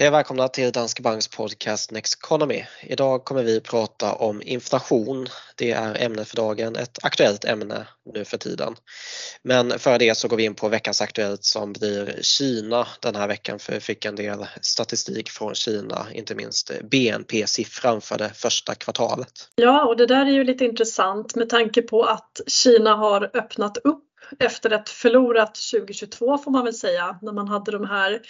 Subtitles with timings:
[0.00, 2.64] Hej och välkomna till Danske Banks podcast Next Economy.
[2.82, 5.26] Idag kommer vi prata om inflation.
[5.56, 8.74] Det är ämnet för dagen, ett aktuellt ämne nu för tiden.
[9.42, 13.28] Men före det så går vi in på veckans Aktuellt som blir Kina den här
[13.28, 18.74] veckan för vi fick en del statistik från Kina, inte minst BNP-siffran för det första
[18.74, 19.32] kvartalet.
[19.54, 23.76] Ja, och det där är ju lite intressant med tanke på att Kina har öppnat
[23.76, 24.04] upp
[24.38, 28.20] efter ett förlorat 2022 får man väl säga, när man hade de här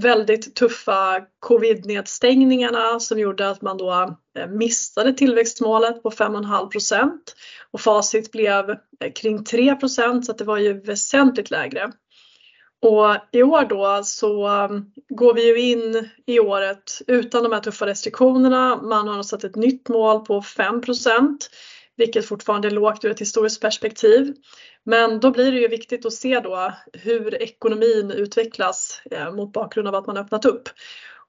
[0.00, 7.34] väldigt tuffa covid-nedstängningarna som gjorde att man då eh, missade tillväxtmålet på 5,5 procent
[7.70, 11.92] och facit blev eh, kring 3 procent så att det var ju väsentligt lägre.
[12.80, 17.60] Och i år då så mm, går vi ju in i året utan de här
[17.60, 18.82] tuffa restriktionerna.
[18.82, 21.50] Man har satt ett nytt mål på 5 procent
[21.98, 24.34] vilket fortfarande är lågt ur ett historiskt perspektiv.
[24.84, 29.88] Men då blir det ju viktigt att se då hur ekonomin utvecklas eh, mot bakgrund
[29.88, 30.68] av att man öppnat upp.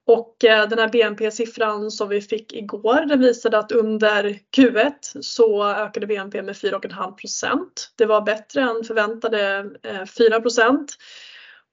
[0.06, 5.64] Och eh, den här BNP-siffran som vi fick igår den visade att under Q1 så
[5.64, 7.92] ökade BNP med 4,5 procent.
[7.96, 10.96] Det var bättre än förväntade eh, 4 procent.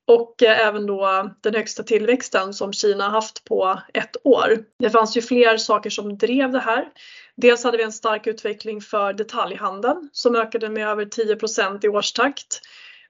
[0.08, 4.58] Och eh, även då den högsta tillväxten som Kina haft på ett år.
[4.80, 6.86] Det fanns ju fler saker som drev det här.
[7.38, 12.62] Dels hade vi en stark utveckling för detaljhandeln som ökade med över 10% i årstakt.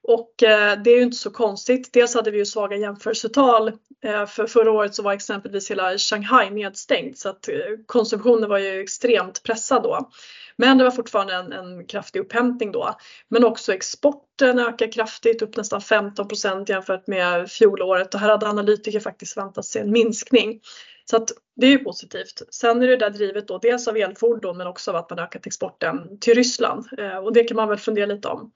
[0.03, 1.93] Och eh, det är ju inte så konstigt.
[1.93, 3.67] Dels hade vi ju svaga jämförelsetal.
[4.03, 7.55] Eh, för förra året så var exempelvis hela Shanghai nedstängt så att eh,
[7.85, 10.09] konsumtionen var ju extremt pressad då.
[10.55, 12.95] Men det var fortfarande en, en kraftig upphämtning då.
[13.27, 18.99] Men också exporten ökar kraftigt, upp nästan 15% jämfört med fjolåret och här hade analytiker
[18.99, 20.59] faktiskt väntat sig en minskning.
[21.09, 22.41] Så att det är ju positivt.
[22.49, 25.47] Sen är det där drivet då dels av elfordon men också av att man ökat
[25.47, 28.51] exporten till Ryssland eh, och det kan man väl fundera lite om.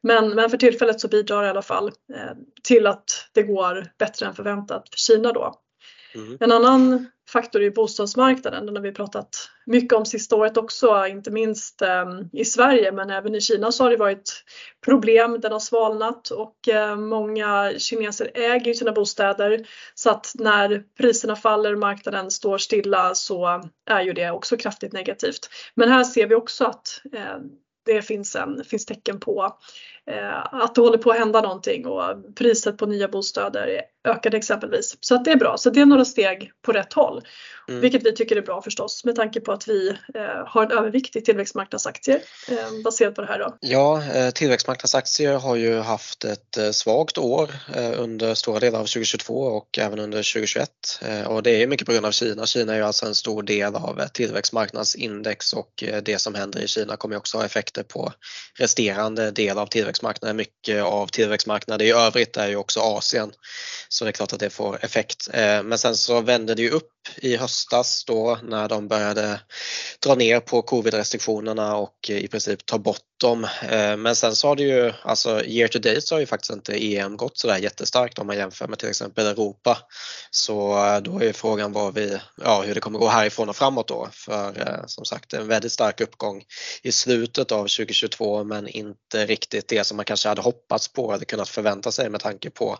[0.00, 3.86] Men, men för tillfället så bidrar det i alla fall eh, till att det går
[3.98, 5.54] bättre än förväntat för Kina då.
[6.14, 6.36] Mm.
[6.40, 11.30] En annan faktor är bostadsmarknaden, den har vi pratat mycket om sista året också, inte
[11.30, 14.44] minst ehm, i Sverige men även i Kina så har det varit
[14.84, 21.36] problem, den har svalnat och ehm, många kineser äger sina bostäder så att när priserna
[21.36, 25.48] faller och marknaden står stilla så är ju det också kraftigt negativt.
[25.74, 27.50] Men här ser vi också att ehm,
[27.86, 29.56] det finns, en, finns tecken på
[30.06, 34.96] eh, att det håller på att hända någonting och priset på nya bostäder ökade exempelvis.
[35.00, 37.22] Så att det är bra, så det är några steg på rätt håll.
[37.68, 37.80] Mm.
[37.80, 41.16] Vilket vi tycker är bra förstås med tanke på att vi eh, har en övervikt
[41.16, 43.38] i tillväxtmarknadsaktier eh, baserat på det här.
[43.38, 43.56] Då.
[43.60, 48.82] Ja, eh, tillväxtmarknadsaktier har ju haft ett eh, svagt år eh, under stora delar av
[48.82, 50.70] 2022 och även under 2021
[51.26, 52.46] och det är mycket på grund av Kina.
[52.46, 56.96] Kina är ju alltså en stor del av tillväxtmarknadsindex och det som händer i Kina
[56.96, 58.12] kommer också ha effekter på
[58.58, 60.36] resterande del av tillväxtmarknaden.
[60.36, 63.32] Mycket av tillväxtmarknaden i övrigt är ju också Asien
[63.96, 65.28] så det är klart att det får effekt.
[65.32, 69.40] Eh, men sen så vänder det ju upp i höstas då när de började
[70.00, 73.44] dra ner på covid-restriktionerna och i princip ta bort dem.
[73.44, 76.52] Eh, men sen så har det ju, alltså year to date så har ju faktiskt
[76.52, 79.78] inte EM gått sådär jättestarkt om man jämför med till exempel Europa.
[80.30, 83.56] Så eh, då är ju frågan vad vi, ja, hur det kommer gå härifrån och
[83.56, 84.08] framåt då.
[84.12, 86.42] För eh, som sagt en väldigt stark uppgång
[86.82, 91.24] i slutet av 2022 men inte riktigt det som man kanske hade hoppats på eller
[91.24, 92.78] kunnat förvänta sig med tanke på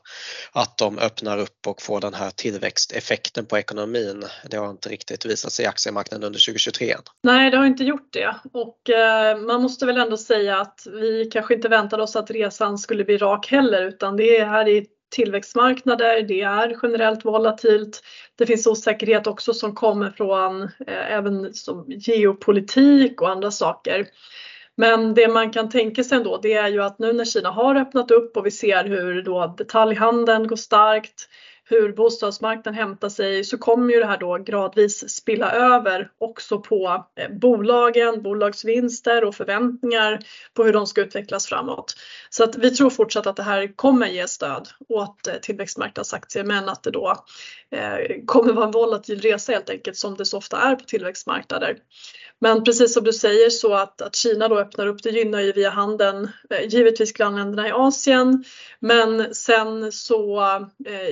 [0.52, 4.15] att de öppnar upp och får den här tillväxteffekten på ekonomin.
[4.50, 6.94] Det har inte riktigt visat sig i aktiemarknaden under 2023.
[7.22, 11.30] Nej, det har inte gjort det och eh, man måste väl ändå säga att vi
[11.32, 14.86] kanske inte väntade oss att resan skulle bli rak heller utan det är här i
[15.10, 18.02] tillväxtmarknader, det är generellt volatilt.
[18.36, 24.06] Det finns osäkerhet också som kommer från eh, även som geopolitik och andra saker.
[24.76, 27.74] Men det man kan tänka sig ändå det är ju att nu när Kina har
[27.74, 31.28] öppnat upp och vi ser hur då detaljhandeln går starkt,
[31.68, 37.06] hur bostadsmarknaden hämtar sig så kommer ju det här då gradvis spilla över också på
[37.16, 40.18] eh, bolagen, bolagsvinster och förväntningar
[40.54, 41.94] på hur de ska utvecklas framåt.
[42.30, 46.68] Så att vi tror fortsatt att det här kommer ge stöd åt eh, tillväxtmarknadsaktier men
[46.68, 47.24] att det då
[47.70, 51.76] eh, kommer vara en volatil resa helt enkelt som det så ofta är på tillväxtmarknader.
[52.38, 55.52] Men precis som du säger så att, att Kina då öppnar upp det gynnar ju
[55.52, 56.30] via handeln
[56.68, 58.44] givetvis grannländerna i Asien
[58.80, 60.40] men sen så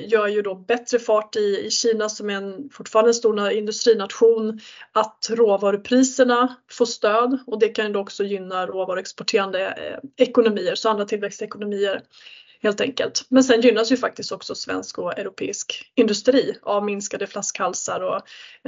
[0.07, 4.61] gör ju då bättre fart i, i Kina som är en, fortfarande en stor industrination
[4.93, 10.89] att råvarupriserna får stöd och det kan ju då också gynna råvaruexporterande eh, ekonomier så
[10.89, 12.03] andra tillväxtekonomier
[12.65, 13.27] helt enkelt.
[13.29, 18.21] Men sen gynnas ju faktiskt också svensk och europeisk industri av minskade flaskhalsar och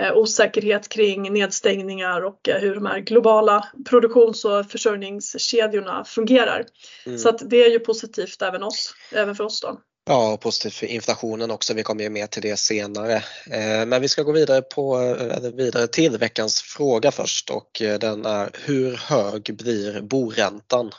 [0.02, 6.64] eh, osäkerhet kring nedstängningar och eh, hur de här globala produktions och försörjningskedjorna fungerar.
[7.06, 7.19] Mm.
[7.19, 9.81] Så att det är ju positivt även, oss, även för oss då.
[10.08, 11.74] Ja, positivt för inflationen också.
[11.74, 13.14] Vi kommer ju mer till det senare.
[13.50, 17.98] Eh, men vi ska gå vidare, på, eh, vidare till veckans fråga först och eh,
[17.98, 20.90] den är hur hög blir boräntan?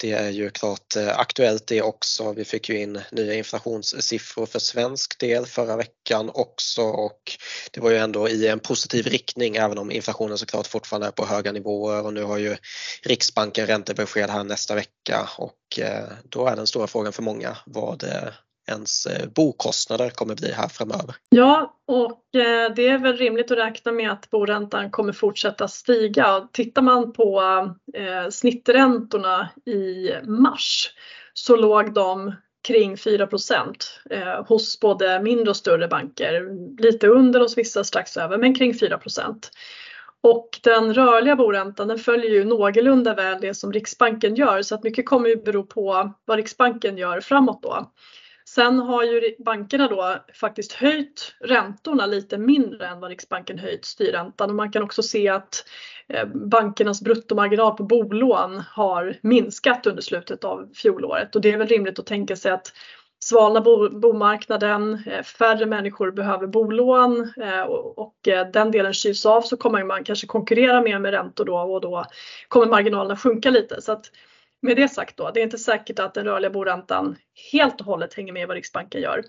[0.00, 2.32] Det är ju klart eh, aktuellt det också.
[2.32, 7.38] Vi fick ju in nya inflationssiffror för svensk del förra veckan också och
[7.70, 11.26] det var ju ändå i en positiv riktning även om inflationen såklart fortfarande är på
[11.26, 12.56] höga nivåer och nu har ju
[13.02, 18.04] Riksbanken räntebesked här nästa vecka och eh, då är den stora frågan för många vad
[18.04, 18.28] eh,
[18.68, 21.14] ens eh, bokostnader kommer bli här framöver.
[21.28, 26.48] Ja, och eh, det är väl rimligt att räkna med att boräntan kommer fortsätta stiga.
[26.52, 27.40] Tittar man på
[27.94, 30.90] eh, snitträntorna i mars
[31.34, 32.34] så låg de
[32.68, 33.74] kring 4%
[34.48, 36.42] hos både mindre och större banker.
[36.82, 39.34] Lite under hos vissa, strax över, men kring 4%
[40.20, 44.82] och den rörliga boräntan den följer ju någorlunda väl det som Riksbanken gör så att
[44.82, 47.92] mycket kommer ju bero på vad Riksbanken gör framåt då.
[48.58, 54.50] Sen har ju bankerna då faktiskt höjt räntorna lite mindre än vad Riksbanken höjt styrräntan
[54.50, 55.64] och man kan också se att
[56.08, 61.66] eh, bankernas bruttomarginal på bolån har minskat under slutet av fjolåret och det är väl
[61.66, 62.72] rimligt att tänka sig att
[63.18, 67.62] svalnar bomarknaden, eh, färre människor behöver bolån eh,
[67.96, 68.16] och
[68.52, 72.04] den delen kyls av så kommer man kanske konkurrera mer med räntor då och då
[72.48, 73.82] kommer marginalerna sjunka lite.
[73.82, 74.10] Så att
[74.60, 77.16] med det sagt då, det är inte säkert att den rörliga boräntan
[77.52, 79.24] helt och hållet hänger med vad Riksbanken gör.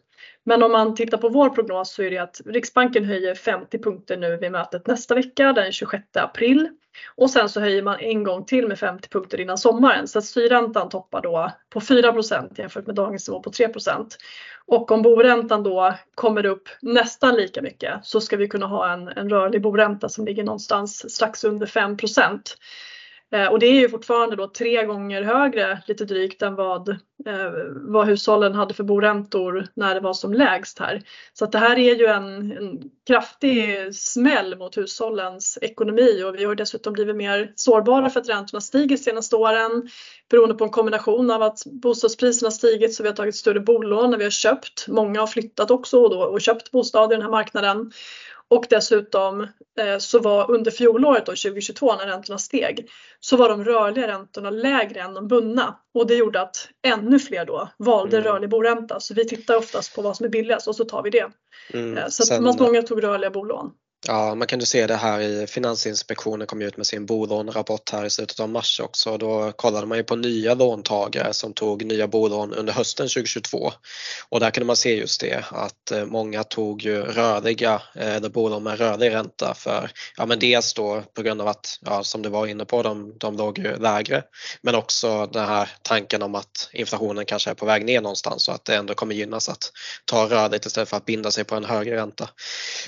[0.46, 4.18] Men om man tittar på vår prognos så är det att Riksbanken höjer 50 punkter
[4.18, 6.70] nu vid mötet nästa vecka den 26 april.
[7.16, 10.26] Och sen så höjer man en gång till med 50 punkter innan sommaren så att
[10.26, 14.08] styrräntan toppar då på 4% jämfört med dagens nivå på 3%
[14.66, 19.08] Och om boräntan då kommer upp nästan lika mycket så ska vi kunna ha en,
[19.08, 21.98] en rörlig boränta som ligger någonstans strax under 5
[23.32, 27.52] Eh, och det är ju fortfarande då tre gånger högre, lite drygt, än vad, eh,
[27.74, 31.02] vad hushållen hade för boräntor när det var som lägst här.
[31.34, 36.46] Så att det här är ju en, en kraftig smäll mot hushållens ekonomi och vi
[36.46, 39.90] har dessutom blivit mer sårbara för att räntorna stiger senaste åren
[40.30, 44.18] beroende på en kombination av att bostadspriserna stigit så vi har tagit större bolån när
[44.18, 44.88] vi har köpt.
[44.88, 47.92] Många har flyttat också och, då, och köpt bostad i den här marknaden.
[48.50, 49.42] Och dessutom
[49.80, 54.50] eh, så var under fjolåret då, 2022 när räntorna steg så var de rörliga räntorna
[54.50, 58.32] lägre än de bundna och det gjorde att ännu fler då valde mm.
[58.32, 59.00] rörlig boränta.
[59.00, 61.32] Så vi tittar oftast på vad som är billigast och så tar vi det.
[61.74, 61.98] Mm.
[61.98, 63.72] Eh, så att många tog rörliga bolån.
[64.10, 68.06] Ja, man kan ju se det här i Finansinspektionen kom ut med sin bolånrapport här
[68.06, 69.18] i slutet av mars också.
[69.18, 73.72] Då kollade man ju på nya låntagare som tog nya bolån under hösten 2022
[74.30, 78.30] och där kunde man se just det att eh, många tog ju rörliga, eh, eller
[78.30, 82.22] bolån med rörlig ränta för ja men dels då på grund av att ja, som
[82.22, 84.24] du var inne på de, de låg ju lägre
[84.62, 88.56] men också den här tanken om att inflationen kanske är på väg ner någonstans och
[88.56, 89.72] att det ändå kommer gynnas att
[90.06, 92.30] ta rörligt istället för att binda sig på en högre ränta.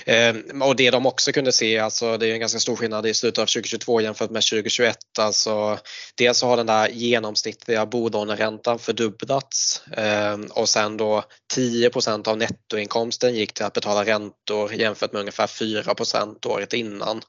[0.06, 3.14] Eh, och det de också kunde se, alltså det är en ganska stor skillnad i
[3.14, 4.98] slutet av 2022 jämfört med 2021.
[5.20, 5.80] Alltså,
[6.16, 11.24] dels så har den där genomsnittliga bolåneräntan fördubblats eh, och sen då
[11.56, 17.22] 10% av nettoinkomsten gick till att betala räntor jämfört med ungefär 4% året innan.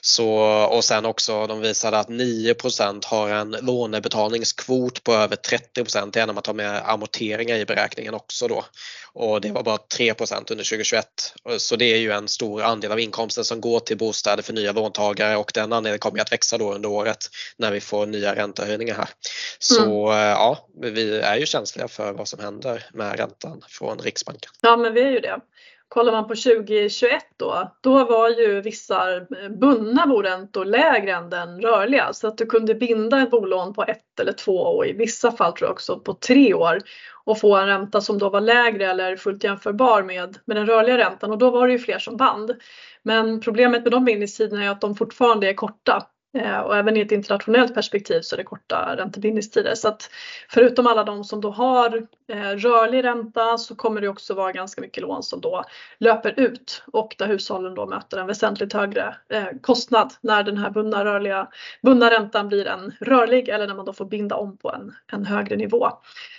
[0.00, 0.30] Så,
[0.70, 6.26] och sen också de visade att 9% har en lånebetalningskvot på över 30 det är
[6.26, 8.64] när man tar med amorteringar i beräkningen också då.
[9.14, 11.06] Och det var bara 3% under 2021.
[11.58, 14.72] Så det är ju en stor andel av inkomsten som går till bostäder för nya
[14.72, 17.18] låntagare och den andelen kommer att växa då under året
[17.56, 19.08] när vi får nya räntehöjningar här.
[19.58, 20.28] Så mm.
[20.28, 24.50] ja, vi är ju känsliga för vad som händer med räntan från Riksbanken.
[24.60, 25.40] Ja men vi är ju det.
[25.92, 29.04] Kollar man på 2021 då, då var ju vissa
[29.60, 32.12] bundna boräntor lägre än den rörliga.
[32.12, 35.52] Så att du kunde binda ett bolån på ett eller två och i vissa fall
[35.52, 36.78] tror jag också på tre år
[37.24, 40.98] och få en ränta som då var lägre eller fullt jämförbar med, med den rörliga
[40.98, 41.30] räntan.
[41.30, 42.54] Och då var det ju fler som band.
[43.02, 46.06] Men problemet med de bindningstiderna är att de fortfarande är korta
[46.64, 49.74] och även i ett internationellt perspektiv så är det korta räntebindningstider.
[49.74, 50.10] Så att
[50.48, 54.80] förutom alla de som då har eh, rörlig ränta så kommer det också vara ganska
[54.80, 55.64] mycket lån som då
[55.98, 60.70] löper ut och där hushållen då möter en väsentligt högre eh, kostnad när den här
[60.70, 61.48] bundna, rörliga,
[61.82, 65.26] bundna räntan blir en rörlig eller när man då får binda om på en, en
[65.26, 65.88] högre nivå.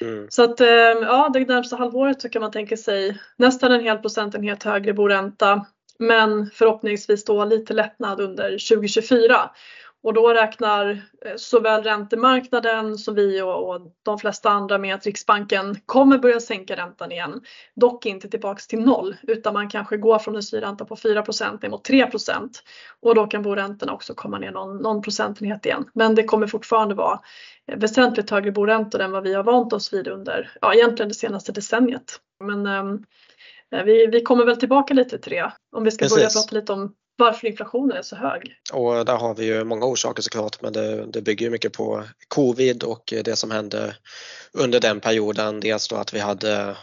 [0.02, 0.28] Mm.
[0.30, 4.64] Så att ja, det närmsta halvåret så kan man tänka sig nästan en hel procentenhet
[4.64, 5.66] högre boränta
[6.00, 9.50] men förhoppningsvis då lite lättnad under 2024.
[10.04, 10.90] Och då räknar
[11.26, 16.40] eh, såväl räntemarknaden som vi och, och, de flesta andra med att Riksbanken kommer börja
[16.40, 17.42] sänka räntan igen.
[17.76, 21.24] Dock inte tillbaks till noll utan man kanske går från en styrränta på 4
[21.62, 22.50] ner mot 3%
[23.02, 25.86] och då kan boräntorna också komma ner någon, någon procentenhet igen.
[25.94, 27.20] Men det kommer fortfarande vara
[27.68, 31.16] eh, väsentligt högre boräntor än vad vi har vant oss vid under, ja egentligen det
[31.16, 32.20] senaste decenniet.
[32.40, 33.06] Men um,
[33.86, 36.18] vi, vi kommer väl tillbaka lite till det om vi ska Precis.
[36.18, 38.56] börja prata lite om varför inflationen är så hög.
[38.74, 42.84] Och där har vi ju många orsaker såklart men det, det bygger mycket på covid
[42.84, 43.96] och det som hände
[44.52, 45.60] under den perioden.
[45.60, 46.78] Dels då att vi hade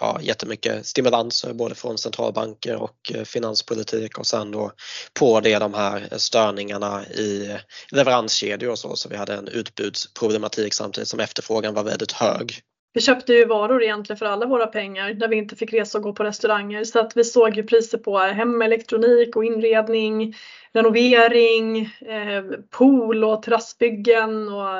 [0.00, 4.72] ja, jättemycket stimulanser både från centralbanker och finanspolitik och sen då
[5.14, 7.58] på det de här störningarna i
[7.90, 12.62] leveranskedjor och så, så vi hade en utbudsproblematik samtidigt som efterfrågan var väldigt hög.
[12.92, 16.04] Vi köpte ju varor egentligen för alla våra pengar när vi inte fick resa och
[16.04, 20.34] gå på restauranger så att vi såg ju priser på hemelektronik och inredning,
[20.72, 24.78] renovering, eh, pool och terrassbyggen och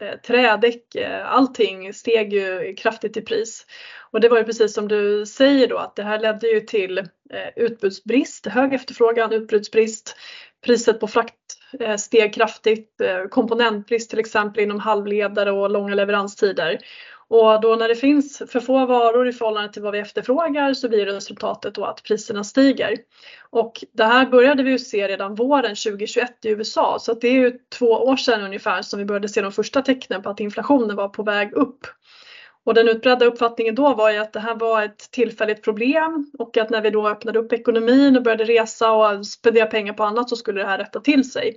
[0.00, 0.94] eh, trädäck.
[0.94, 3.66] Eh, allting steg ju kraftigt i pris.
[4.10, 6.98] Och det var ju precis som du säger då att det här ledde ju till
[6.98, 7.04] eh,
[7.56, 10.16] utbudsbrist, hög efterfrågan, utbudsbrist.
[10.64, 11.34] Priset på frakt
[11.80, 16.78] eh, steg kraftigt, eh, komponentbrist till exempel inom halvledare och långa leveranstider.
[17.30, 20.88] Och då när det finns för få varor i förhållande till vad vi efterfrågar så
[20.88, 22.96] blir resultatet då att priserna stiger.
[23.50, 27.32] Och det här började vi ju se redan våren 2021 i USA så det är
[27.32, 30.96] ju två år sedan ungefär som vi började se de första tecknen på att inflationen
[30.96, 31.86] var på väg upp.
[32.64, 36.56] Och den utbredda uppfattningen då var ju att det här var ett tillfälligt problem och
[36.56, 40.28] att när vi då öppnade upp ekonomin och började resa och spendera pengar på annat
[40.28, 41.56] så skulle det här rätta till sig.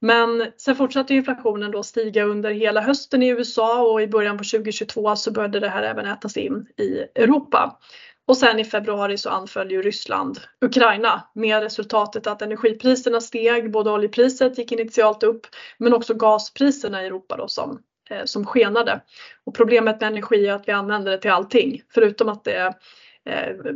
[0.00, 4.44] Men sen fortsatte inflationen då stiga under hela hösten i USA och i början på
[4.44, 7.78] 2022 så började det här även ätas in i Europa.
[8.26, 13.90] Och sen i februari så anföll ju Ryssland Ukraina med resultatet att energipriserna steg, både
[13.90, 15.46] oljepriset gick initialt upp
[15.78, 17.78] men också gaspriserna i Europa då som,
[18.10, 19.00] eh, som skenade.
[19.44, 22.74] Och problemet med energi är att vi använder det till allting förutom att det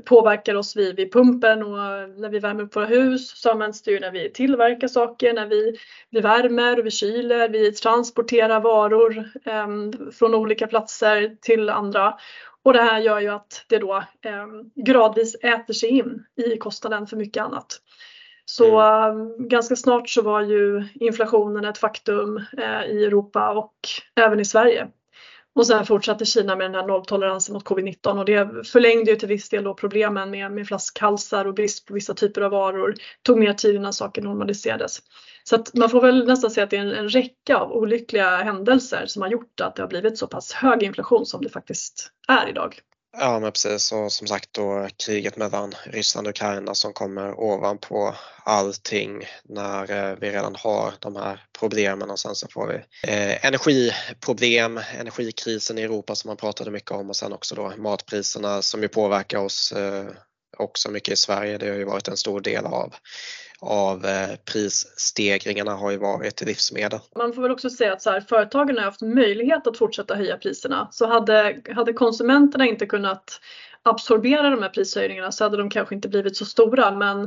[0.04, 1.76] påverkar oss vid, vid pumpen och
[2.20, 5.46] när vi värmer upp våra hus så används det ju när vi tillverkar saker, när
[5.46, 5.78] vi,
[6.10, 9.66] vi värmer och vi kyler, vi transporterar varor eh,
[10.12, 12.14] från olika platser till andra.
[12.62, 17.06] Och det här gör ju att det då eh, gradvis äter sig in i kostnaden
[17.06, 17.80] för mycket annat.
[18.44, 19.20] Så mm.
[19.20, 23.74] Eh, ganska snart så var ju inflationen ett faktum eh, i Europa och
[24.14, 24.88] även i Sverige.
[25.54, 29.28] Och sen fortsatte Kina med den här nolltoleransen mot covid-19 och det förlängde ju till
[29.28, 32.94] viss del då problemen med, med flaskhalsar och brist på vissa typer av varor.
[33.22, 34.98] tog mer tid innan saker normaliserades.
[35.44, 38.36] Så att man får väl nästan säga att det är en, en räcka av olyckliga
[38.36, 42.10] händelser som har gjort att det har blivit så pass hög inflation som det faktiskt
[42.28, 42.80] är idag.
[43.18, 43.92] Ja men precis.
[43.92, 48.14] Och som sagt då kriget mellan Ryssland och Ukraina som kommer ovanpå
[48.44, 52.10] allting när eh, vi redan har de här problemen.
[52.10, 52.74] Och sen så får vi
[53.12, 57.10] eh, energiproblem, energikrisen i Europa som man pratade mycket om.
[57.10, 60.06] Och sen också då matpriserna som ju påverkar oss eh,
[60.58, 61.58] också mycket i Sverige.
[61.58, 62.94] Det har ju varit en stor del av
[63.62, 67.00] av eh, prisstegringarna har ju varit livsmedel.
[67.16, 70.36] Man får väl också säga att så här, företagen har haft möjlighet att fortsätta höja
[70.36, 70.88] priserna.
[70.90, 73.40] Så hade, hade konsumenterna inte kunnat
[73.82, 76.90] absorbera de här prishöjningarna så hade de kanske inte blivit så stora.
[76.90, 77.22] Men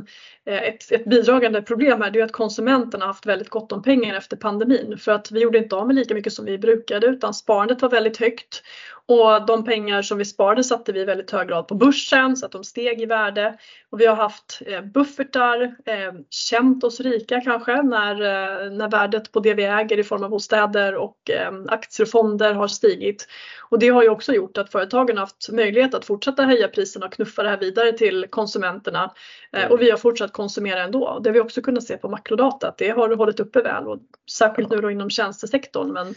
[0.46, 4.14] eh, ett, ett bidragande problem här är att konsumenterna har haft väldigt gott om pengar
[4.14, 7.34] efter pandemin för att vi gjorde inte av med lika mycket som vi brukade utan
[7.34, 8.62] sparandet var väldigt högt
[9.08, 12.46] och de pengar som vi sparade satte vi i väldigt hög grad på börsen så
[12.46, 13.58] att de steg i värde.
[13.90, 19.32] Och vi har haft eh, buffertar, eh, känt oss rika kanske när, eh, när värdet
[19.32, 21.30] på det vi äger i form av bostäder och
[21.68, 23.28] aktier och fonder har stigit.
[23.70, 27.06] Och det har ju också gjort att företagen har haft möjlighet att fortsätta höja priserna
[27.06, 29.12] och knuffa det här vidare till konsumenterna.
[29.52, 29.72] Mm.
[29.72, 31.20] och vi har fortsatt konsumera ändå.
[31.22, 33.98] Det har vi också kunnat se på makrodata att det har hållit uppe väl och
[34.30, 35.92] särskilt nu då inom tjänstesektorn.
[35.92, 36.14] Men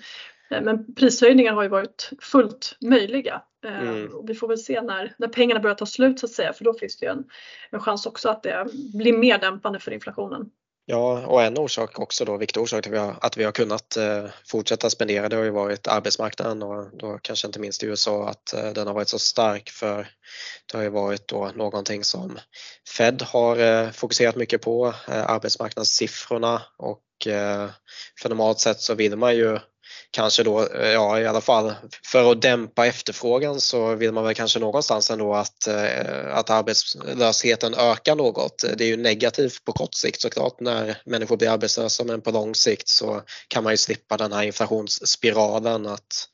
[0.50, 3.42] men prishöjningar har ju varit fullt möjliga.
[3.66, 4.16] Eh, mm.
[4.16, 6.64] Och vi får väl se när, när pengarna börjar ta slut så att säga för
[6.64, 7.24] då finns det ju en,
[7.72, 10.50] en chans också att det blir mer dämpande för inflationen.
[10.86, 14.90] Ja, och en orsak också då, viktig orsak till att vi har kunnat eh, fortsätta
[14.90, 18.88] spendera det har ju varit arbetsmarknaden och då kanske inte minst i USA att den
[18.88, 20.08] har varit så stark för
[20.72, 22.40] det har ju varit då någonting som
[22.98, 27.04] Fed har fokuserat mycket på, arbetsmarknadssiffrorna och
[28.22, 29.60] för normalt sett så vill man ju
[30.12, 31.74] kanske då, eh, ja i alla fall
[32.06, 37.74] för att dämpa efterfrågan så vill man väl kanske någonstans ändå att, eh, att arbetslösheten
[37.74, 38.64] ökar något.
[38.78, 42.56] Det är ju negativt på kort sikt såklart när människor blir arbetslösa men på lång
[42.56, 46.30] sikt så kan man ju slippa den här inflationsspiralen att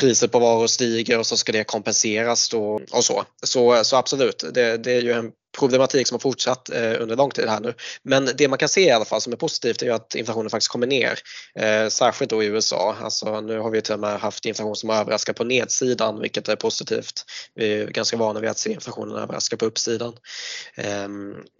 [0.00, 3.24] priset på varor stiger och så ska det kompenseras då och så.
[3.42, 7.30] Så, så absolut, det, det är ju en problematik som har fortsatt eh, under lång
[7.30, 7.74] tid här nu.
[8.02, 10.70] Men det man kan se i alla fall som är positivt är att inflationen faktiskt
[10.70, 11.18] kommer ner.
[11.58, 12.96] Eh, särskilt då i USA.
[13.00, 16.56] Alltså, nu har vi till och med haft inflation som överraskar på nedsidan vilket är
[16.56, 17.24] positivt.
[17.54, 20.12] Vi är ganska vana vid att se inflationen överraska på uppsidan.
[20.76, 21.08] Eh,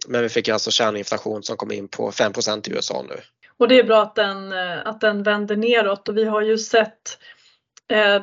[0.07, 3.15] men vi fick alltså kärninflation som kom in på 5% i USA nu.
[3.57, 6.57] Och det är bra att den, eh, att den vänder neråt och vi har ju
[6.57, 7.17] sett
[7.89, 8.19] Eh,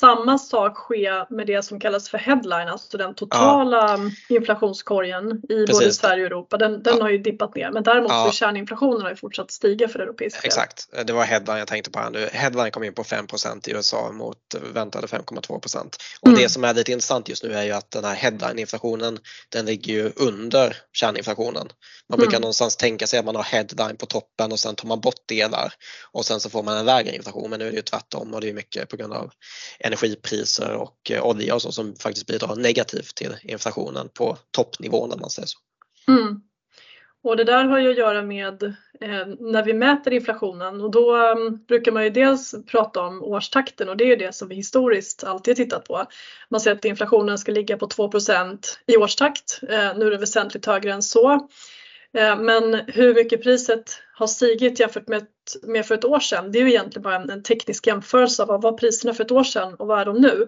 [0.00, 4.36] samma sak ske med det som kallas för headline, alltså den totala ja.
[4.36, 5.80] inflationskorgen i Precis.
[5.80, 6.56] både Sverige och Europa.
[6.56, 7.02] Den, den ja.
[7.02, 8.30] har ju dippat ner men däremot ja.
[8.32, 10.40] kärninflationen har ju fortsatt stiga för europeiska.
[10.44, 12.28] Exakt, det var headline jag tänkte på här nu.
[12.32, 14.38] Headline kom in på 5% i USA mot
[14.74, 15.88] väntade 5,2
[16.20, 16.40] Och mm.
[16.40, 19.92] det som är lite intressant just nu är ju att den här headline-inflationen den ligger
[19.92, 21.68] ju under kärninflationen.
[22.08, 22.40] Man brukar mm.
[22.40, 25.72] någonstans tänka sig att man har headline på toppen och sen tar man bort delar
[26.12, 28.40] och sen så får man en lägre inflation men nu är det ju tvärtom och
[28.40, 29.30] det är mycket på grund av
[29.90, 35.20] energipriser och eh, olja och så som faktiskt bidrar negativt till inflationen på toppnivån om
[35.20, 35.58] man säger så.
[36.08, 36.40] Mm.
[37.22, 38.62] Och det där har ju att göra med
[39.00, 43.88] eh, när vi mäter inflationen och då um, brukar man ju dels prata om årstakten
[43.88, 46.06] och det är ju det som vi historiskt alltid tittat på.
[46.48, 49.60] Man säger att inflationen ska ligga på 2% i årstakt.
[49.68, 51.32] Eh, nu är det väsentligt högre än så.
[52.12, 55.26] Eh, men hur mycket priset har stigit jämfört med,
[55.62, 58.48] med för ett år sedan, det är ju egentligen bara en, en teknisk jämförelse av
[58.48, 60.46] vad var priserna för ett år sedan och vad är de nu?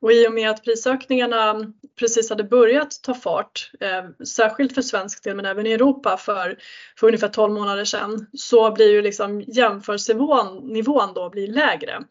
[0.00, 5.24] Och i och med att prisökningarna precis hade börjat ta fart, eh, särskilt för svensk
[5.24, 6.58] del men även i Europa för,
[6.98, 12.04] för ungefär 12 månader sedan, så blir ju liksom jämförelsenivån nivån då blir lägre.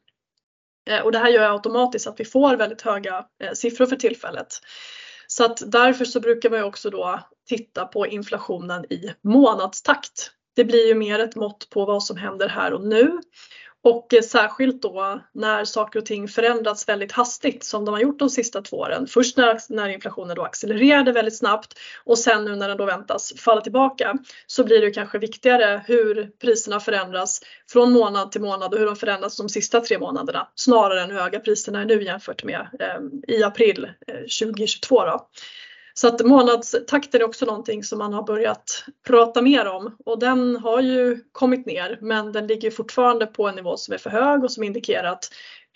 [0.89, 4.47] Eh, och det här gör automatiskt att vi får väldigt höga eh, siffror för tillfället.
[5.27, 7.19] Så att därför så brukar man ju också då
[7.49, 10.31] titta på inflationen i månadstakt.
[10.55, 13.19] Det blir ju mer ett mått på vad som händer här och nu
[13.83, 18.19] och eh, särskilt då när saker och ting förändrats väldigt hastigt som de har gjort
[18.19, 19.07] de sista två åren.
[19.07, 23.33] Först när, när inflationen då accelererade väldigt snabbt och sen nu när den då väntas
[23.37, 24.15] falla tillbaka
[24.47, 27.41] så blir det kanske viktigare hur priserna förändras
[27.71, 31.19] från månad till månad och hur de förändras de sista tre månaderna snarare än hur
[31.19, 35.05] höga priserna är nu jämfört med eh, i april eh, 2022.
[35.05, 35.27] Då.
[35.93, 39.95] Så att månadstakten är också någonting som man har börjat prata mer om.
[40.05, 43.97] Och den har ju kommit ner men den ligger fortfarande på en nivå som är
[43.97, 45.29] för hög och som indikerar att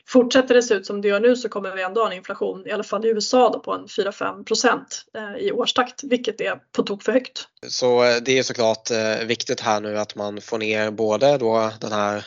[0.09, 2.67] Fortsätter det se ut som det gör nu så kommer vi ändå ha en inflation,
[2.67, 6.59] i alla fall i USA, då, på en 4-5 procent eh, i årstakt, vilket är
[6.71, 7.47] på tok för högt.
[7.67, 11.71] Så eh, det är såklart eh, viktigt här nu att man får ner både då
[11.81, 12.23] den här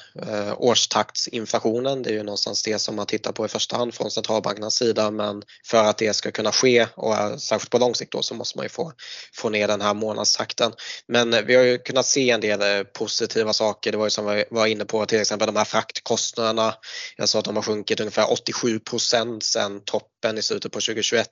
[0.57, 4.75] årstaktsinflationen, det är ju någonstans det som man tittar på i första hand från centralbankernas
[4.75, 8.35] sida, men för att det ska kunna ske och särskilt på lång sikt då så
[8.35, 8.93] måste man ju få,
[9.35, 10.73] få ner den här månadstakten.
[11.07, 14.45] Men vi har ju kunnat se en del positiva saker, det var ju som vi
[14.51, 16.75] var inne på till exempel de här fraktkostnaderna.
[17.17, 21.29] Jag sa att de har sjunkit ungefär 87 procent sedan toppen i slutet på 2021.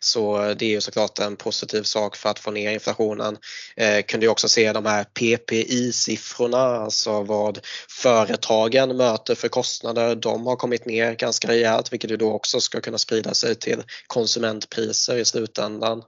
[0.00, 3.36] Så det är ju såklart en positiv sak för att få ner inflationen.
[3.76, 10.14] Eh, kunde ju också se de här PPI-siffrorna, alltså vad företagen möter för kostnader.
[10.14, 13.82] De har kommit ner ganska rejält vilket ju då också ska kunna sprida sig till
[14.06, 16.02] konsumentpriser i slutändan.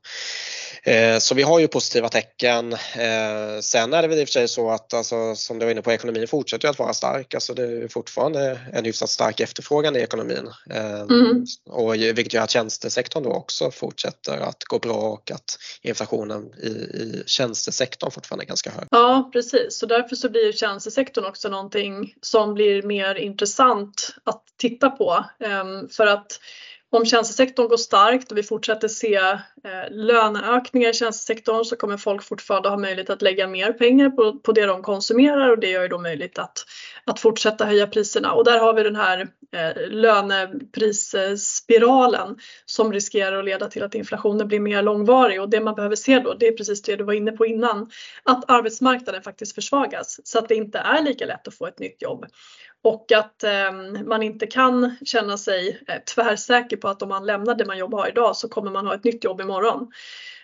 [0.83, 2.73] Eh, så vi har ju positiva tecken.
[2.73, 5.73] Eh, sen är det väl i och för sig så att alltså, som du var
[5.73, 7.35] inne på, ekonomin fortsätter att vara stark.
[7.35, 9.64] Alltså det är fortfarande en hyfsat stark efterfrågan
[9.97, 10.51] i ekonomin.
[10.71, 11.45] Mm.
[11.67, 16.69] Och vilket gör att tjänstesektorn då också fortsätter att gå bra och att inflationen i,
[16.69, 18.89] i tjänstesektorn fortfarande är ganska hög.
[18.91, 24.91] Ja precis, så därför så blir tjänstesektorn också någonting som blir mer intressant att titta
[24.91, 25.25] på.
[25.91, 26.41] För att
[26.95, 29.41] om tjänstesektorn går starkt och vi fortsätter se eh,
[29.91, 34.53] löneökningar i tjänstesektorn så kommer folk fortfarande ha möjlighet att lägga mer pengar på, på
[34.53, 36.67] det de konsumerar och det gör ju då möjligt att,
[37.05, 38.33] att fortsätta höja priserna.
[38.33, 44.49] Och där har vi den här eh, löneprisspiralen som riskerar att leda till att inflationen
[44.49, 47.13] blir mer långvarig och det man behöver se då det är precis det du var
[47.13, 47.91] inne på innan.
[48.23, 52.03] Att arbetsmarknaden faktiskt försvagas så att det inte är lika lätt att få ett nytt
[52.03, 52.27] jobb
[52.85, 53.73] och att eh,
[54.05, 58.09] man inte kan känna sig eh, tvärsäker på att om man lämnar det man jobbar
[58.09, 59.93] idag så kommer man ha ett nytt jobb imorgon.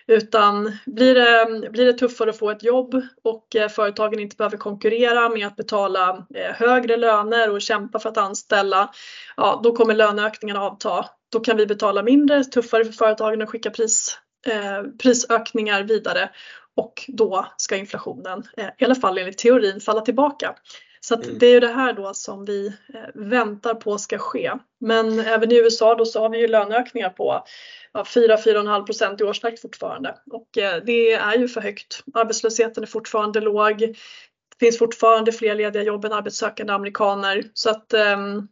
[0.07, 4.57] Utan blir det, blir det tuffare att få ett jobb och eh, företagen inte behöver
[4.57, 8.91] konkurrera med att betala eh, högre löner och kämpa för att anställa,
[9.37, 11.05] ja då kommer löneökningarna avta.
[11.31, 16.29] Då kan vi betala mindre, tuffare för företagen att skicka pris, eh, prisökningar vidare
[16.75, 20.55] och då ska inflationen, eh, i alla fall enligt teorin, falla tillbaka.
[21.11, 21.37] Så mm.
[21.37, 24.51] det är ju det här då som vi eh, väntar på ska ske.
[24.79, 27.43] Men även i USA då så har vi ju löneökningar på
[27.93, 32.03] ja, 4-4,5 procent i årstakt fortfarande och eh, det är ju för högt.
[32.13, 33.77] Arbetslösheten är fortfarande låg.
[33.79, 38.43] Det finns fortfarande fler lediga jobb än arbetssökande amerikaner så att ehm, eh,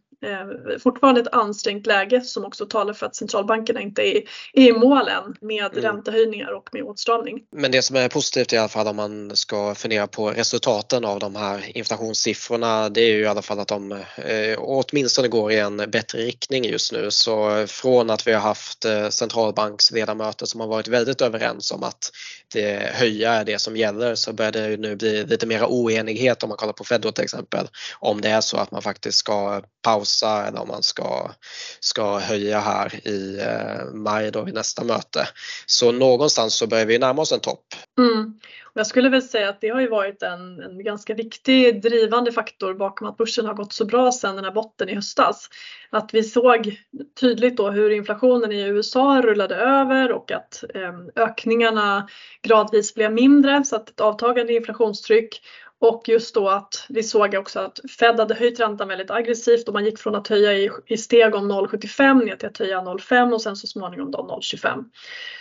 [0.83, 4.21] fortfarande ett ansträngt läge som också talar för att centralbankerna inte är,
[4.53, 5.83] är i mål än med mm.
[5.83, 7.39] räntehöjningar och med åtstramning.
[7.51, 11.19] Men det som är positivt i alla fall om man ska fundera på resultaten av
[11.19, 15.59] de här inflationssiffrorna det är ju i alla fall att de eh, åtminstone går i
[15.59, 17.11] en bättre riktning just nu.
[17.11, 22.11] Så från att vi har haft eh, centralbanksledamöter som har varit väldigt överens om att
[22.53, 26.49] det, höja är det som gäller så börjar det nu bli lite mera oenighet om
[26.49, 27.67] man kollar på Fed till exempel
[27.99, 31.31] om det är så att man faktiskt ska pausa eller om man ska,
[31.79, 35.27] ska höja här i eh, maj då vid nästa möte.
[35.65, 37.65] Så någonstans så börjar vi närma oss en topp.
[37.97, 38.39] Mm.
[38.63, 42.31] Och jag skulle väl säga att det har ju varit en, en ganska viktig drivande
[42.31, 45.49] faktor bakom att börsen har gått så bra sedan den här botten i höstas.
[45.89, 46.77] Att vi såg
[47.19, 52.09] tydligt då hur inflationen i USA rullade över och att eh, ökningarna
[52.41, 55.41] gradvis blev mindre så att ett avtagande inflationstryck
[55.79, 59.73] och just då att vi såg också att Fed hade höjt räntan väldigt aggressivt och
[59.73, 63.33] man gick från att höja i, i steg om 0,75 ner till att höja 0,5
[63.33, 64.85] och sen så småningom då 0,25.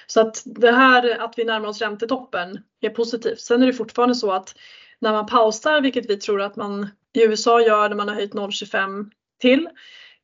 [0.07, 3.40] Så att det här att vi närmar oss räntetoppen är positivt.
[3.40, 4.55] Sen är det fortfarande så att
[4.98, 8.35] när man pausar, vilket vi tror att man i USA gör när man har höjt
[8.35, 9.68] 0,25 till,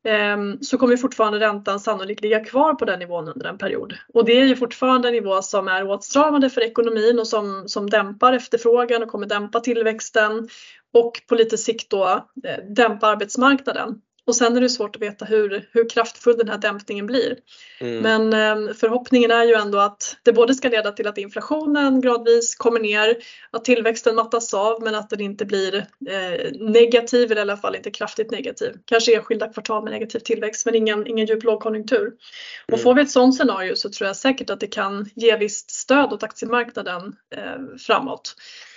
[0.04, 3.94] Ehm, så kommer fortfarande räntan sannolikt ligga kvar på den nivån under en period.
[4.14, 7.90] Och det är ju fortfarande en nivå som är åtstramande för ekonomin och som, som
[7.90, 10.48] dämpar efterfrågan och kommer dämpa tillväxten
[10.92, 14.00] och på lite sikt då eh, dämpa arbetsmarknaden.
[14.26, 17.36] Och sen är det svårt att veta hur, hur kraftfull den här dämpningen blir.
[17.80, 18.02] Mm.
[18.02, 18.32] Men
[18.68, 22.80] eh, förhoppningen är ju ändå att det både ska leda till att inflationen gradvis kommer
[22.80, 23.16] ner,
[23.50, 25.74] att tillväxten mattas av men att den inte blir
[26.08, 28.72] eh, negativ eller i alla fall inte kraftigt negativ.
[28.84, 32.06] Kanske enskilda kvartal med negativ tillväxt men ingen, ingen djup lågkonjunktur.
[32.06, 32.16] Mm.
[32.72, 35.70] Och får vi ett sådant scenario så tror jag säkert att det kan ge visst
[35.70, 38.34] stöd åt aktiemarknaden eh, framåt.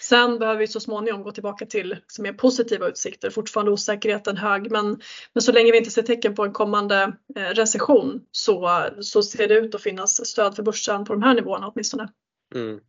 [0.10, 3.30] Sen behöver vi så småningom gå tillbaka till liksom mer positiva utsikter.
[3.30, 5.02] Fortfarande osäkerheten hög men,
[5.34, 9.48] men så länge vi inte ser tecken på en kommande eh, recession så, så ser
[9.48, 12.10] det ut att finnas stöd för börsen på de här nivåerna åtminstone.
[12.56, 12.80] Mm.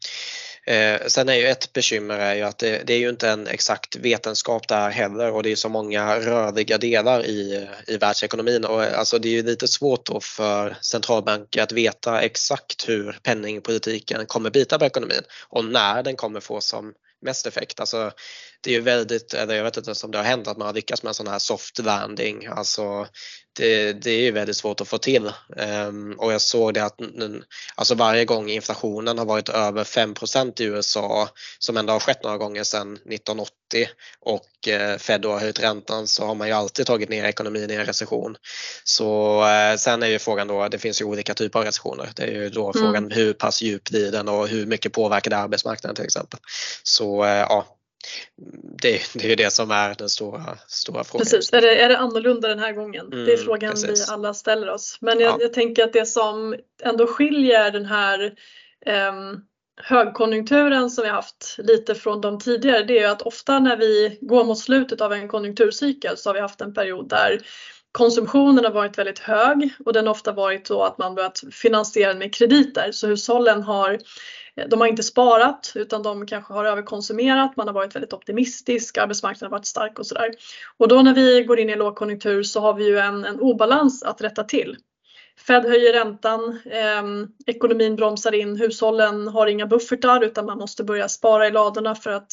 [0.66, 3.46] Eh, sen är ju ett bekymmer är ju att det, det, är ju inte en
[3.46, 8.84] exakt vetenskap där heller och det är så många rörliga delar i, i världsekonomin och
[8.84, 14.26] eh, alltså det är ju lite svårt då för centralbanker att veta exakt hur penningpolitiken
[14.26, 17.80] kommer bita på ekonomin och när den kommer få som mest effekt.
[17.80, 18.12] Alltså,
[18.60, 20.66] det är ju väldigt, eller jag vet inte ens om det har hänt att man
[20.66, 22.46] har lyckats med en sån här soft landing.
[22.46, 23.06] Alltså,
[23.56, 25.32] det, det är ju väldigt svårt att få till.
[25.56, 27.00] Um, och jag såg det att
[27.74, 31.28] alltså varje gång inflationen har varit över 5% i USA,
[31.58, 33.57] som ändå har skett några gånger sedan 1980
[34.20, 37.74] och uh, Fed har höjt räntan så har man ju alltid tagit ner ekonomin i
[37.74, 38.36] en recession.
[38.84, 42.10] Så uh, sen är ju frågan då, det finns ju olika typer av recessioner.
[42.16, 42.72] Det är ju då mm.
[42.72, 46.40] frågan hur pass djup blir den och hur mycket påverkar det arbetsmarknaden till exempel.
[46.82, 47.78] Så uh, ja,
[48.82, 51.24] det, det är ju det som är den stora, stora frågan.
[51.24, 53.06] Precis, är det, är det annorlunda den här gången?
[53.12, 54.08] Mm, det är frågan precis.
[54.08, 54.98] vi alla ställer oss.
[55.00, 55.38] Men jag, ja.
[55.40, 58.34] jag, tänker att det som ändå skiljer den här
[58.86, 59.12] eh,
[59.84, 64.44] högkonjunkturen som vi haft lite från de tidigare det är att ofta när vi går
[64.44, 67.40] mot slutet av en konjunkturcykel så har vi haft en period där
[67.92, 72.14] konsumtionen har varit väldigt hög och den har ofta varit så att man börjat finansiera
[72.14, 73.98] med krediter så hushållen har
[74.66, 79.52] de har inte sparat utan de kanske har överkonsumerat, man har varit väldigt optimistisk, arbetsmarknaden
[79.52, 80.30] har varit stark och sådär.
[80.78, 84.02] Och då när vi går in i lågkonjunktur så har vi ju en, en obalans
[84.02, 84.76] att rätta till.
[85.46, 87.02] Fed höjer räntan, eh,
[87.46, 92.10] ekonomin bromsar in, hushållen har inga buffertar utan man måste börja spara i ladorna för
[92.10, 92.32] att,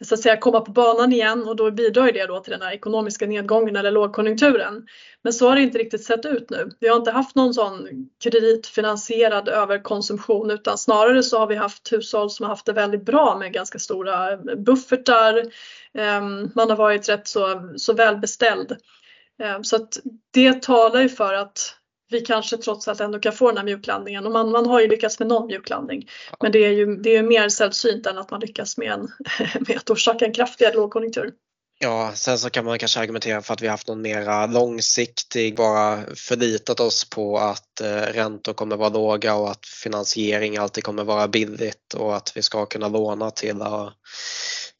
[0.00, 2.72] så att säga, komma på banan igen och då bidrar det då till den här
[2.72, 4.86] ekonomiska nedgången eller lågkonjunkturen.
[5.22, 6.70] Men så har det inte riktigt sett ut nu.
[6.80, 7.88] Vi har inte haft någon sån
[8.22, 13.38] kreditfinansierad överkonsumtion utan snarare så har vi haft hushåll som har haft det väldigt bra
[13.38, 15.38] med ganska stora buffertar.
[15.94, 16.22] Eh,
[16.54, 18.76] man har varit rätt så, så välbeställd.
[19.42, 19.98] Eh, så att
[20.30, 21.76] det talar ju för att
[22.12, 24.26] vi kanske trots allt ändå kan få den här mjuklandningen.
[24.26, 26.08] Och man, man har ju lyckats med någon mjuklandning.
[26.40, 29.00] Men det är ju det är mer sällsynt än att man lyckas med, en,
[29.68, 31.32] med att orsaka en kraftigare lågkonjunktur.
[31.84, 36.02] Ja, sen så kan man kanske argumentera för att vi haft någon mera långsiktig, bara
[36.14, 41.28] förlitat oss på att eh, räntor kommer vara låga och att finansiering alltid kommer vara
[41.28, 43.92] billigt och att vi ska kunna låna till att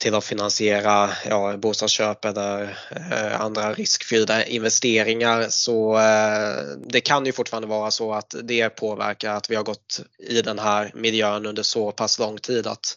[0.03, 5.47] till att finansiera ja, bostadsköp eller eh, andra riskfyllda investeringar.
[5.49, 10.01] Så eh, det kan ju fortfarande vara så att det påverkar att vi har gått
[10.29, 12.97] i den här miljön under så pass lång tid att,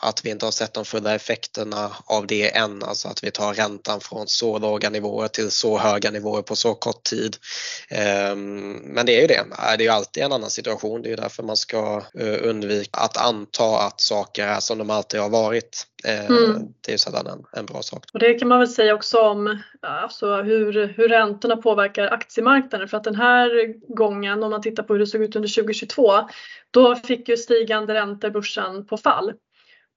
[0.00, 3.54] att vi inte har sett de fulla effekterna av det än, alltså att vi tar
[3.54, 7.36] räntan från så låga nivåer till så höga nivåer på så kort tid.
[7.90, 9.44] Ehm, men det är ju det,
[9.78, 13.78] det är alltid en annan situation, det är därför man ska eh, undvika att anta
[13.78, 15.86] att saker är som de alltid har varit.
[16.04, 16.62] Ehm, mm.
[16.80, 18.04] Det är sällan en, en bra sak.
[18.12, 22.96] Och det kan man väl säga också om alltså hur, hur räntorna påverkar aktiemarknaden för
[22.96, 26.12] att den här gången om man tittar på hur det såg ut under 2022
[26.70, 29.32] då fick ju stigande räntor börsen på fall.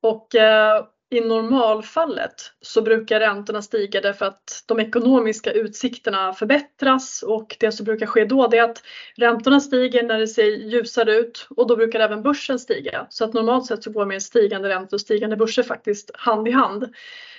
[0.02, 7.56] Och eh, i normalfallet så brukar räntorna stiga därför att de ekonomiska utsikterna förbättras och
[7.60, 8.84] det som brukar ske då är att
[9.16, 13.08] räntorna stiger när det ser ljusare ut och då brukar även börsen stiga.
[13.10, 16.52] Så att normalt sett så går med stigande räntor och stigande börser faktiskt hand i
[16.52, 16.94] hand.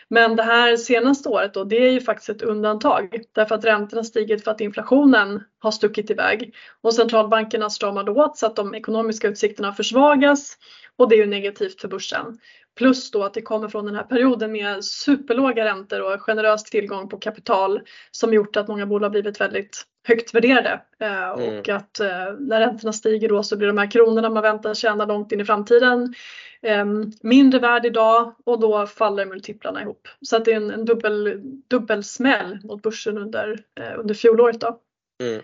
[0.08, 4.04] Men det här senaste året då, det är ju faktiskt ett undantag därför att räntorna
[4.04, 8.74] stigit för att inflationen har stuckit iväg och centralbankerna stramar då åt så att de
[8.74, 10.56] ekonomiska utsikterna försvagas
[10.96, 12.38] och det är ju negativt för börsen.
[12.78, 17.08] Plus då att det kommer från den här perioden med superlåga räntor och generös tillgång
[17.08, 17.80] på kapital
[18.11, 20.80] som gjort att många bolag blivit väldigt högt värderade.
[21.00, 21.58] Eh, mm.
[21.58, 25.04] Och att eh, när räntorna stiger då så blir de här kronorna man väntar tjäna
[25.04, 26.14] långt in i framtiden
[26.62, 26.85] eh,
[27.22, 30.08] mindre värd idag och då faller multiplarna ihop.
[30.20, 33.64] Så att det är en, en dubbel, dubbelsmäll mot börsen under,
[33.98, 34.61] under fjolåret.
[34.61, 34.78] Då.
[35.22, 35.42] Mm.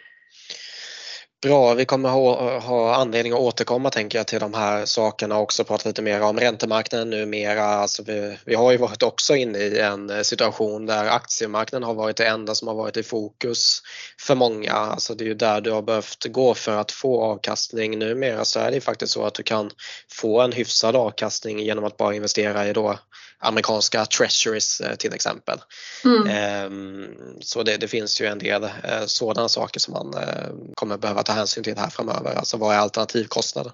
[1.42, 5.42] Bra, vi kommer ha, ha, anledning att återkomma tänker jag till de här sakerna och
[5.42, 7.64] också prata lite mer om räntemarknaden numera.
[7.64, 11.94] Alltså vi, vi har ju varit också inne i en eh, situation där aktiemarknaden har
[11.94, 13.82] varit det enda som har varit i fokus
[14.20, 14.72] för många.
[14.72, 17.98] Alltså det är ju där du har behövt gå för att få avkastning.
[17.98, 19.70] Numera så är det faktiskt så att du kan
[20.12, 22.98] få en hyfsad avkastning genom att bara investera i då
[23.40, 25.58] amerikanska treasuries eh, till exempel.
[26.04, 26.26] Mm.
[26.26, 30.98] Ehm, så det, det, finns ju en del eh, sådana saker som man eh, kommer
[30.98, 32.34] behöva ta hänsyn till här framöver.
[32.34, 33.72] Alltså vad är alternativkostnaden?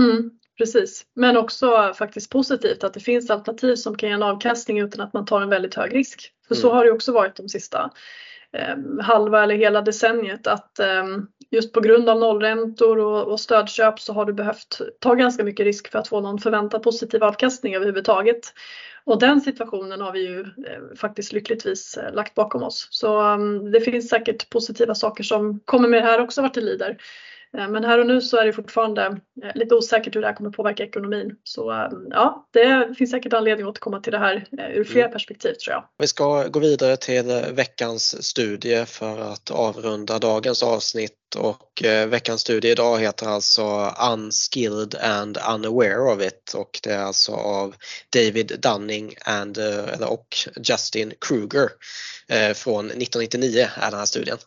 [0.00, 4.78] Mm, precis, men också faktiskt positivt att det finns alternativ som kan ge en avkastning
[4.78, 6.32] utan att man tar en väldigt hög risk.
[6.48, 6.62] För mm.
[6.62, 7.90] så har det också varit de sista
[8.52, 11.04] Eh, halva eller hela decenniet att eh,
[11.50, 15.64] just på grund av nollräntor och, och stödköp så har du behövt ta ganska mycket
[15.64, 18.54] risk för att få någon förväntad positiv avkastning överhuvudtaget.
[19.04, 22.88] Och den situationen har vi ju eh, faktiskt lyckligtvis eh, lagt bakom oss.
[22.90, 26.60] Så um, det finns säkert positiva saker som kommer med det här också vart det
[26.60, 26.96] lider.
[27.58, 29.20] Eh, men här och nu så är det fortfarande
[29.54, 31.36] lite osäkert hur det här kommer påverka ekonomin.
[31.44, 35.12] Så um, ja, det finns säkert anledning att återkomma till det här ur flera mm.
[35.12, 35.84] perspektiv tror jag.
[35.98, 42.40] Vi ska gå vidare till veckans studie för att avrunda dagens avsnitt och eh, veckans
[42.40, 47.74] studie idag heter alltså Unskilled and Unaware of it och det är alltså av
[48.10, 51.68] David Dunning and, eh, och Justin Kruger
[52.28, 54.38] eh, från 1999 är den här studien.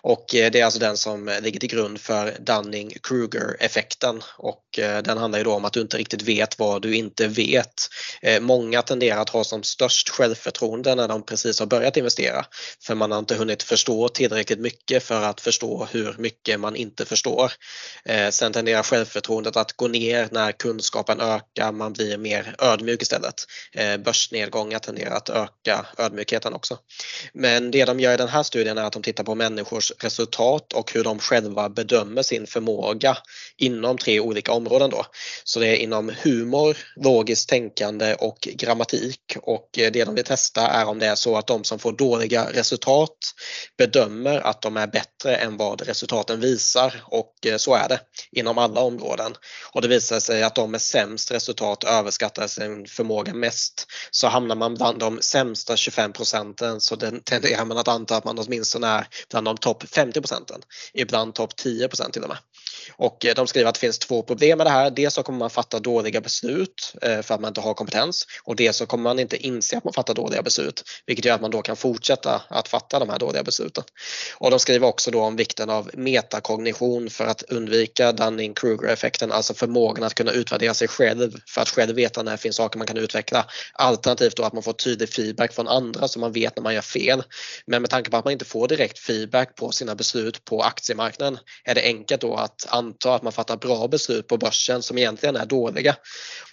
[0.00, 5.18] Och eh, det är alltså den som ligger till grund för Dunning-Kruger-effekten och eh, den
[5.18, 7.74] handlar ju då om att du inte riktigt vet vad du inte vet.
[8.22, 12.46] Eh, många tenderar att ha som störst självförtroende när de precis har börjat investera
[12.82, 16.76] för man har inte hunnit förstå tillräckligt mycket för att förstå hur mycket mycket man
[16.76, 17.52] inte förstår.
[18.04, 23.34] Eh, sen tenderar självförtroendet att gå ner när kunskapen ökar, man blir mer ödmjuk istället.
[23.74, 26.78] Eh, börsnedgångar tenderar att öka ödmjukheten också.
[27.32, 30.72] Men det de gör i den här studien är att de tittar på människors resultat
[30.72, 33.16] och hur de själva bedömer sin förmåga
[33.56, 35.06] inom tre olika områden då.
[35.44, 40.68] Så det är inom humor, logiskt tänkande och grammatik och eh, det de vill testa
[40.68, 43.16] är om det är så att de som får dåliga resultat
[43.78, 48.00] bedömer att de är bättre än vad resultatet resultaten visar och eh, så är det
[48.32, 49.34] inom alla områden.
[49.72, 53.86] Och det visar sig att de med sämst resultat överskattar sin förmåga mest.
[54.10, 58.38] Så hamnar man bland de sämsta 25 procenten så tenderar man att anta att man
[58.38, 60.60] åtminstone är bland de topp 50 procenten.
[60.94, 62.38] Ibland topp 10 procent till och med.
[62.96, 64.90] Och eh, de skriver att det finns två problem med det här.
[64.90, 68.56] Dels så kommer man fatta dåliga beslut eh, för att man inte har kompetens och
[68.56, 71.50] dels så kommer man inte inse att man fattar dåliga beslut vilket gör att man
[71.50, 73.84] då kan fortsätta att fatta de här dåliga besluten.
[74.38, 80.04] Och de skriver också då om vikten av metakognition för att undvika Dunning-Kruger-effekten, alltså förmågan
[80.04, 82.96] att kunna utvärdera sig själv för att själv veta när det finns saker man kan
[82.96, 83.46] utveckla.
[83.72, 86.82] Alternativt då att man får tydlig feedback från andra så man vet när man gör
[86.82, 87.22] fel.
[87.66, 91.38] Men med tanke på att man inte får direkt feedback på sina beslut på aktiemarknaden
[91.64, 95.36] är det enkelt då att anta att man fattar bra beslut på börsen som egentligen
[95.36, 95.96] är dåliga.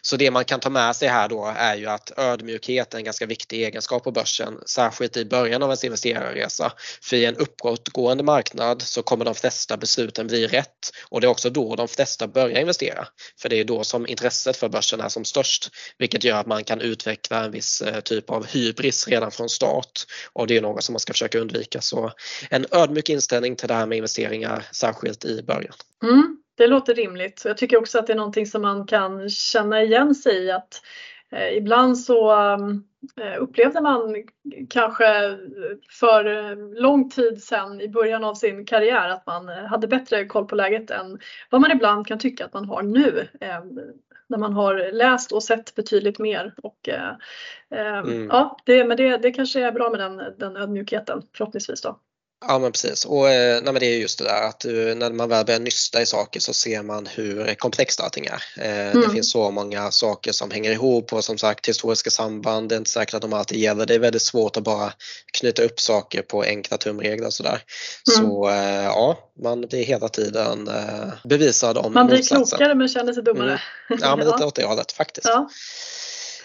[0.02, 3.04] Så det man kan ta med sig här då är ju att ödmjukhet är en
[3.04, 6.72] ganska viktig egenskap på börsen, särskilt i början av ens investerarresa.
[7.02, 11.32] För i en uppåtgående marknad så kommer de flesta besluten bli rätt och det är
[11.32, 13.08] också då de flesta börjar investera.
[13.42, 16.64] För det är då som intresset för börsen är som störst, vilket gör att man
[16.64, 20.84] kan utveckla en viss eh, typ av hybris redan från start och det är något
[20.84, 21.82] som man ska försöka undvika.
[21.82, 22.12] Så
[22.50, 25.74] en ödmjuk inställning till det här med investeringar, särskilt i början.
[26.10, 26.38] Mm.
[26.58, 27.42] Det låter rimligt.
[27.46, 30.82] Jag tycker också att det är någonting som man kan känna igen sig i att
[31.36, 32.32] Eh, ibland så
[33.22, 34.16] eh, upplevde man
[34.70, 35.38] kanske
[35.90, 40.56] för lång tid sedan i början av sin karriär att man hade bättre koll på
[40.56, 43.28] läget än vad man ibland kan tycka att man har nu.
[44.28, 46.54] När man har läst och sett betydligt mer.
[46.64, 46.90] Och,
[47.70, 48.28] mm.
[48.28, 51.82] ja, det, men det, det kanske är bra med den, den ödmjukheten förhoppningsvis.
[51.82, 52.00] Då.
[52.48, 55.12] Ja men precis och eh, nej, men det är just det där att du, när
[55.12, 58.44] man väl börjar nysta i saker så ser man hur komplext allting är.
[58.58, 59.02] Eh, mm.
[59.02, 62.78] Det finns så många saker som hänger ihop och som sagt historiska samband, det är
[62.78, 63.86] inte säkert att de alltid gäller.
[63.86, 64.94] Det är väldigt svårt att bara
[65.40, 67.62] knyta upp saker på enkla tumregler sådär.
[68.18, 68.30] Mm.
[68.30, 72.46] Så eh, ja, man blir hela tiden eh, bevisad om Man blir motsatsen.
[72.46, 73.62] klokare men känner sig dummare.
[73.90, 74.00] Mm.
[74.02, 75.28] Ja men lite åt det hållet faktiskt.
[75.28, 75.50] Ja.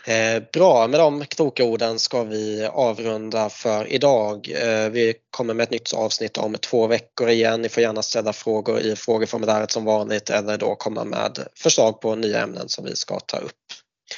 [0.04, 4.52] Eh, bra, med de kloka orden ska vi avrunda för idag.
[4.54, 7.62] Eh, vi kommer med ett nytt avsnitt om två veckor igen.
[7.62, 12.14] Ni får gärna ställa frågor i frågeformuläret som vanligt eller då komma med förslag på
[12.14, 13.59] nya ämnen som vi ska ta upp.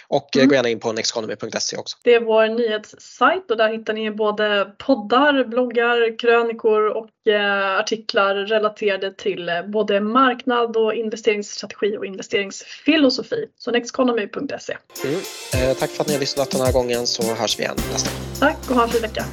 [0.09, 0.49] Och mm.
[0.49, 1.97] gå gärna in på nexteconomy.se också.
[2.03, 8.35] Det är vår nyhetssajt och där hittar ni både poddar, bloggar, krönikor och eh, artiklar
[8.35, 13.47] relaterade till eh, både marknad och investeringsstrategi och investeringsfilosofi.
[13.59, 14.77] Så nexteconomy.se.
[15.05, 15.21] Mm.
[15.55, 18.11] Eh, tack för att ni har lyssnat den här gången så hörs vi igen nästa
[18.11, 18.21] gång.
[18.41, 19.25] Tack och ha en fin vecka.